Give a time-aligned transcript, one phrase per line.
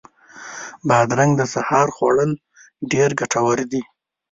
[0.87, 2.31] بادرنګ د سهار خوړل
[2.91, 3.81] ډېر ګټور دي.